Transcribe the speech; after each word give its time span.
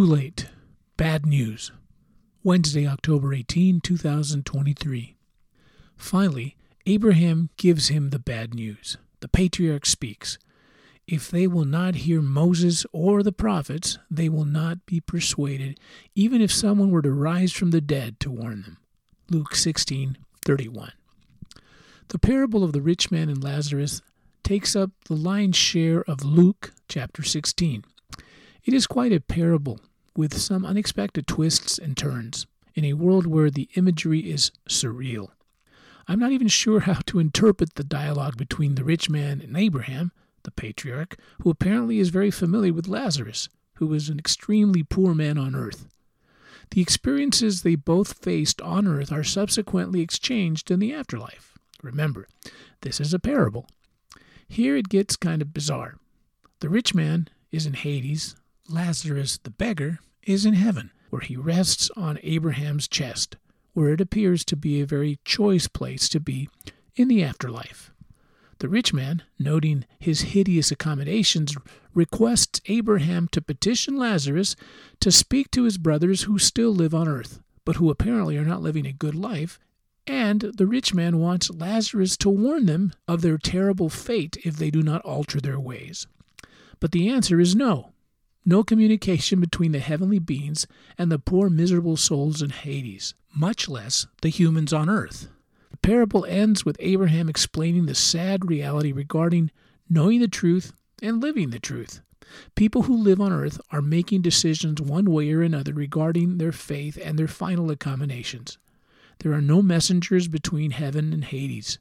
Too 0.00 0.06
late. 0.06 0.48
Bad 0.96 1.26
news. 1.26 1.72
Wednesday, 2.42 2.86
October 2.86 3.34
18, 3.34 3.82
2023. 3.82 5.14
Finally, 5.94 6.56
Abraham 6.86 7.50
gives 7.58 7.88
him 7.88 8.08
the 8.08 8.18
bad 8.18 8.54
news. 8.54 8.96
The 9.20 9.28
patriarch 9.28 9.84
speaks. 9.84 10.38
If 11.06 11.30
they 11.30 11.46
will 11.46 11.66
not 11.66 11.96
hear 11.96 12.22
Moses 12.22 12.86
or 12.94 13.22
the 13.22 13.30
prophets, 13.30 13.98
they 14.10 14.30
will 14.30 14.46
not 14.46 14.86
be 14.86 15.00
persuaded, 15.00 15.78
even 16.14 16.40
if 16.40 16.50
someone 16.50 16.90
were 16.90 17.02
to 17.02 17.12
rise 17.12 17.52
from 17.52 17.70
the 17.70 17.82
dead 17.82 18.18
to 18.20 18.30
warn 18.30 18.62
them. 18.62 18.78
Luke 19.28 19.54
16:31. 19.54 20.92
The 22.08 22.18
parable 22.18 22.64
of 22.64 22.72
the 22.72 22.80
rich 22.80 23.10
man 23.10 23.28
and 23.28 23.44
Lazarus 23.44 24.00
takes 24.42 24.74
up 24.74 24.92
the 25.04 25.14
lion's 25.14 25.56
share 25.56 26.02
of 26.04 26.24
Luke 26.24 26.72
chapter 26.88 27.22
16. 27.22 27.84
It 28.64 28.72
is 28.72 28.86
quite 28.86 29.12
a 29.12 29.20
parable 29.20 29.78
with 30.16 30.38
some 30.38 30.64
unexpected 30.64 31.26
twists 31.26 31.78
and 31.78 31.96
turns 31.96 32.46
in 32.74 32.84
a 32.84 32.94
world 32.94 33.26
where 33.26 33.50
the 33.50 33.68
imagery 33.74 34.30
is 34.30 34.52
surreal. 34.68 35.28
I'm 36.08 36.18
not 36.18 36.32
even 36.32 36.48
sure 36.48 36.80
how 36.80 37.00
to 37.06 37.18
interpret 37.18 37.74
the 37.74 37.84
dialogue 37.84 38.36
between 38.36 38.74
the 38.74 38.84
rich 38.84 39.08
man 39.08 39.40
and 39.40 39.56
Abraham, 39.56 40.12
the 40.42 40.50
patriarch, 40.50 41.16
who 41.42 41.50
apparently 41.50 41.98
is 41.98 42.08
very 42.08 42.30
familiar 42.30 42.72
with 42.72 42.88
Lazarus, 42.88 43.48
who 43.74 43.86
was 43.86 44.08
an 44.08 44.18
extremely 44.18 44.82
poor 44.82 45.14
man 45.14 45.38
on 45.38 45.54
earth. 45.54 45.88
The 46.70 46.80
experiences 46.80 47.62
they 47.62 47.74
both 47.74 48.18
faced 48.24 48.60
on 48.62 48.86
earth 48.86 49.12
are 49.12 49.24
subsequently 49.24 50.00
exchanged 50.00 50.70
in 50.70 50.78
the 50.78 50.94
afterlife. 50.94 51.54
Remember, 51.82 52.28
this 52.82 53.00
is 53.00 53.12
a 53.12 53.18
parable. 53.18 53.66
Here 54.48 54.76
it 54.76 54.88
gets 54.88 55.16
kind 55.16 55.42
of 55.42 55.54
bizarre. 55.54 55.96
The 56.60 56.68
rich 56.68 56.94
man 56.94 57.28
is 57.50 57.66
in 57.66 57.74
Hades, 57.74 58.36
Lazarus, 58.72 59.38
the 59.38 59.50
beggar, 59.50 59.98
is 60.22 60.46
in 60.46 60.54
heaven, 60.54 60.90
where 61.10 61.22
he 61.22 61.36
rests 61.36 61.90
on 61.96 62.18
Abraham's 62.22 62.86
chest, 62.86 63.36
where 63.72 63.92
it 63.92 64.00
appears 64.00 64.44
to 64.44 64.56
be 64.56 64.80
a 64.80 64.86
very 64.86 65.18
choice 65.24 65.66
place 65.66 66.08
to 66.08 66.20
be 66.20 66.48
in 66.96 67.08
the 67.08 67.22
afterlife. 67.22 67.92
The 68.58 68.68
rich 68.68 68.92
man, 68.92 69.22
noting 69.38 69.86
his 69.98 70.20
hideous 70.20 70.70
accommodations, 70.70 71.56
requests 71.94 72.60
Abraham 72.66 73.26
to 73.32 73.40
petition 73.40 73.96
Lazarus 73.96 74.54
to 75.00 75.10
speak 75.10 75.50
to 75.52 75.64
his 75.64 75.78
brothers 75.78 76.22
who 76.22 76.38
still 76.38 76.74
live 76.74 76.94
on 76.94 77.08
earth, 77.08 77.40
but 77.64 77.76
who 77.76 77.90
apparently 77.90 78.36
are 78.36 78.44
not 78.44 78.62
living 78.62 78.86
a 78.86 78.92
good 78.92 79.14
life, 79.14 79.58
and 80.06 80.40
the 80.56 80.66
rich 80.66 80.92
man 80.92 81.18
wants 81.18 81.50
Lazarus 81.50 82.16
to 82.18 82.28
warn 82.28 82.66
them 82.66 82.92
of 83.08 83.22
their 83.22 83.38
terrible 83.38 83.88
fate 83.88 84.36
if 84.44 84.56
they 84.56 84.70
do 84.70 84.82
not 84.82 85.02
alter 85.02 85.40
their 85.40 85.58
ways. 85.58 86.06
But 86.80 86.92
the 86.92 87.08
answer 87.08 87.40
is 87.40 87.56
no. 87.56 87.89
No 88.44 88.64
communication 88.64 89.40
between 89.40 89.72
the 89.72 89.80
heavenly 89.80 90.18
beings 90.18 90.66
and 90.96 91.12
the 91.12 91.18
poor 91.18 91.50
miserable 91.50 91.96
souls 91.96 92.40
in 92.40 92.50
Hades, 92.50 93.14
much 93.34 93.68
less 93.68 94.06
the 94.22 94.30
humans 94.30 94.72
on 94.72 94.88
earth 94.88 95.28
The 95.70 95.76
parable 95.76 96.24
ends 96.24 96.64
with 96.64 96.76
Abraham 96.80 97.28
explaining 97.28 97.86
the 97.86 97.94
sad 97.94 98.48
reality 98.48 98.92
regarding 98.92 99.50
knowing 99.88 100.20
the 100.20 100.28
truth 100.28 100.72
and 101.02 101.22
living 101.22 101.50
the 101.50 101.58
truth. 101.58 102.00
People 102.54 102.82
who 102.82 102.96
live 102.96 103.20
on 103.20 103.32
earth 103.32 103.60
are 103.72 103.82
making 103.82 104.22
decisions 104.22 104.80
one 104.80 105.06
way 105.10 105.30
or 105.32 105.42
another 105.42 105.72
regarding 105.74 106.38
their 106.38 106.52
faith 106.52 106.98
and 107.02 107.18
their 107.18 107.28
final 107.28 107.70
accommodations. 107.70 108.56
There 109.18 109.32
are 109.32 109.42
no 109.42 109.60
messengers 109.62 110.28
between 110.28 110.70
heaven 110.70 111.12
and 111.12 111.24
Hades. 111.24 111.78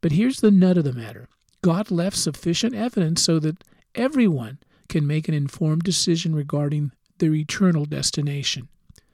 But 0.00 0.12
here's 0.12 0.40
the 0.40 0.50
nut 0.50 0.76
of 0.76 0.84
the 0.84 0.92
matter 0.92 1.28
God 1.62 1.90
left 1.90 2.16
sufficient 2.16 2.74
evidence 2.74 3.22
so 3.22 3.38
that 3.38 3.64
everyone 3.94 4.58
can 4.88 5.06
make 5.06 5.28
an 5.28 5.34
informed 5.34 5.82
decision 5.82 6.34
regarding 6.34 6.92
their 7.18 7.34
eternal 7.34 7.84
destination. 7.84 8.68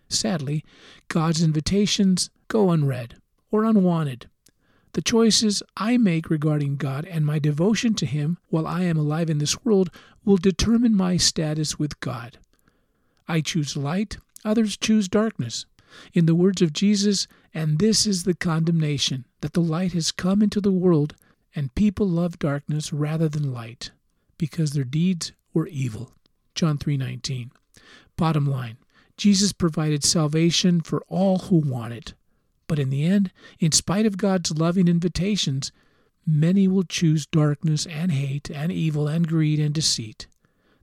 Sadly, 0.09 0.65
God's 1.09 1.43
invitations 1.43 2.31
go 2.49 2.71
unread 2.71 3.17
or 3.51 3.65
unwanted. 3.65 4.29
The 4.93 5.03
choices 5.03 5.63
I 5.77 5.97
make 5.97 6.31
regarding 6.31 6.77
God 6.77 7.05
and 7.07 7.27
my 7.27 7.41
devotion 7.41 7.95
to 7.95 8.07
Him 8.07 8.39
while 8.49 8.67
I 8.67 8.83
am 8.83 8.97
alive 8.97 9.29
in 9.29 9.39
this 9.39 9.65
world 9.65 9.91
will 10.25 10.37
determine 10.37 10.97
my 10.97 11.17
status 11.17 11.79
with 11.79 11.99
God. 11.99 12.39
I 13.27 13.41
choose 13.41 13.77
light, 13.77 14.19
others 14.45 14.77
choose 14.77 15.09
darkness. 15.09 15.67
In 16.13 16.27
the 16.27 16.35
words 16.35 16.63
of 16.63 16.73
Jesus, 16.73 17.27
and 17.53 17.79
this 17.79 18.07
is 18.07 18.25
the 18.25 18.35
condemnation 18.35 19.27
that 19.41 19.53
the 19.53 19.61
light 19.61 19.93
has 19.95 20.13
come 20.13 20.43
into 20.43 20.61
the 20.61 20.73
world, 20.73 21.15
and 21.57 21.75
people 21.75 22.09
love 22.09 22.39
darkness 22.39 22.93
rather 22.93 23.29
than 23.29 23.53
light, 23.53 23.91
because 24.39 24.73
their 24.73 24.85
deeds 24.85 25.33
were 25.55 25.67
evil. 25.69 26.13
John 26.55 26.77
3:19. 26.77 27.51
Bottom 28.17 28.47
line, 28.47 28.77
Jesus 29.17 29.53
provided 29.53 30.05
salvation 30.05 30.81
for 30.81 31.03
all 31.09 31.39
who 31.39 31.57
want 31.57 31.95
it. 31.95 32.15
But 32.67 32.79
in 32.79 32.91
the 32.91 33.05
end, 33.05 33.33
in 33.59 33.73
spite 33.73 34.07
of 34.07 34.19
God's 34.19 34.51
loving 34.51 34.89
invitations, 34.89 35.73
many 36.27 36.69
will 36.69 36.85
choose 36.85 37.27
darkness 37.27 37.87
and 37.87 38.13
hate 38.13 38.51
and 38.51 38.73
evil 38.73 39.09
and 39.09 39.27
greed 39.27 39.61
and 39.61 39.75
deceit. 39.75 40.27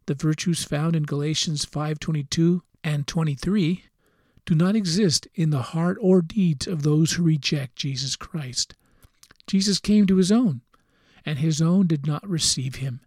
The 0.05 0.15
virtues 0.15 0.63
found 0.63 0.95
in 0.95 1.03
Galatians 1.03 1.65
5:22 1.65 2.63
and 2.83 3.05
23 3.05 3.83
do 4.45 4.55
not 4.55 4.75
exist 4.75 5.27
in 5.35 5.51
the 5.51 5.61
heart 5.61 5.97
or 6.01 6.21
deeds 6.21 6.67
of 6.67 6.83
those 6.83 7.13
who 7.13 7.23
reject 7.23 7.75
Jesus 7.75 8.15
Christ. 8.15 8.73
Jesus 9.47 9.79
came 9.79 10.07
to 10.07 10.17
his 10.17 10.31
own, 10.31 10.61
and 11.25 11.39
his 11.39 11.61
own 11.61 11.88
did 11.88 12.07
not 12.07 12.27
receive 12.27 12.75
him. 12.75 13.01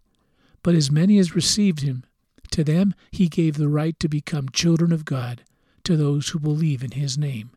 But 0.65 0.73
as 0.73 0.89
many 0.89 1.19
as 1.19 1.35
received 1.35 1.81
him, 1.81 2.05
to 2.49 2.63
them 2.63 2.95
he 3.11 3.27
gave 3.29 3.55
the 3.55 3.67
right 3.67 3.99
to 3.99 4.09
become 4.09 4.49
children 4.49 4.91
of 4.91 5.05
God, 5.05 5.43
to 5.83 5.95
those 5.95 6.29
who 6.29 6.39
believe 6.39 6.83
in 6.83 6.89
his 6.89 7.19
name. 7.19 7.51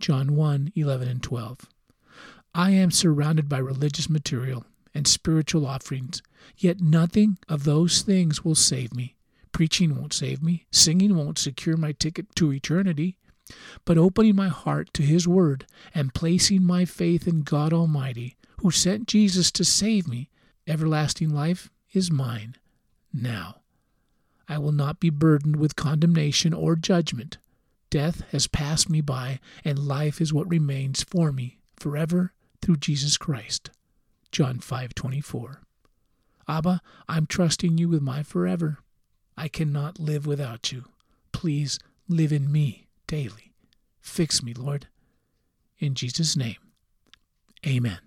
John 0.00 0.36
1 0.36 0.72
11 0.76 1.08
and 1.08 1.22
12. 1.22 1.60
I 2.54 2.72
am 2.72 2.90
surrounded 2.90 3.48
by 3.48 3.56
religious 3.56 4.10
material 4.10 4.66
and 4.92 5.08
spiritual 5.08 5.64
offerings, 5.64 6.20
yet 6.58 6.82
nothing 6.82 7.38
of 7.48 7.64
those 7.64 8.02
things 8.02 8.44
will 8.44 8.54
save 8.54 8.94
me. 8.94 9.16
Preaching 9.52 9.96
won't 9.96 10.12
save 10.12 10.42
me, 10.42 10.66
singing 10.70 11.16
won't 11.16 11.38
secure 11.38 11.78
my 11.78 11.92
ticket 11.92 12.36
to 12.36 12.52
eternity. 12.52 13.16
But 13.86 13.96
opening 13.96 14.36
my 14.36 14.48
heart 14.48 14.92
to 14.92 15.02
His 15.02 15.26
Word 15.26 15.64
and 15.94 16.12
placing 16.12 16.64
my 16.64 16.84
faith 16.84 17.26
in 17.26 17.44
God 17.44 17.72
Almighty, 17.72 18.36
who 18.58 18.70
sent 18.70 19.08
Jesus 19.08 19.50
to 19.52 19.64
save 19.64 20.06
me, 20.06 20.28
everlasting 20.68 21.30
life 21.30 21.70
is 21.92 22.10
mine 22.10 22.56
now. 23.12 23.56
I 24.48 24.58
will 24.58 24.72
not 24.72 25.00
be 25.00 25.10
burdened 25.10 25.56
with 25.56 25.76
condemnation 25.76 26.52
or 26.52 26.76
judgment. 26.76 27.38
Death 27.90 28.22
has 28.32 28.46
passed 28.46 28.88
me 28.88 29.00
by, 29.00 29.38
and 29.64 29.78
life 29.78 30.20
is 30.20 30.32
what 30.32 30.48
remains 30.48 31.02
for 31.02 31.32
me 31.32 31.58
forever 31.76 32.32
through 32.60 32.76
Jesus 32.76 33.16
Christ. 33.16 33.70
John 34.30 34.60
5:24. 34.60 35.60
Abba, 36.48 36.80
I'm 37.08 37.26
trusting 37.26 37.78
you 37.78 37.88
with 37.88 38.02
my 38.02 38.22
forever. 38.22 38.78
I 39.36 39.48
cannot 39.48 40.00
live 40.00 40.26
without 40.26 40.72
you. 40.72 40.86
Please 41.32 41.78
live 42.08 42.32
in 42.32 42.50
me 42.50 42.88
daily. 43.06 43.52
Fix 44.00 44.42
me, 44.42 44.54
Lord. 44.54 44.88
In 45.78 45.94
Jesus' 45.94 46.36
name. 46.36 46.56
Amen. 47.66 47.98